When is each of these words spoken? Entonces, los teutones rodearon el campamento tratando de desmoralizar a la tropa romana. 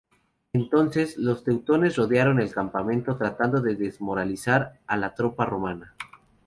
Entonces, 0.53 1.15
los 1.15 1.43
teutones 1.43 1.95
rodearon 1.95 2.39
el 2.39 2.49
campamento 2.51 3.17
tratando 3.17 3.61
de 3.61 3.75
desmoralizar 3.75 4.79
a 4.87 4.97
la 4.97 5.13
tropa 5.13 5.45
romana. 5.45 5.93